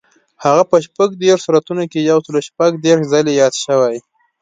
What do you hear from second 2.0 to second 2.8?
یو سل شپږ